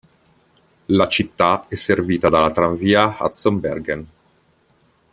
[0.87, 4.07] La città è servita dalla tranvia Hudson-Bergen.